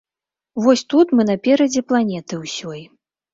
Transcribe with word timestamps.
Вось 0.67 0.81
тут 0.93 1.07
мы 1.19 1.25
наперадзе 1.31 1.85
планеты 1.93 2.41
ўсёй. 2.41 2.81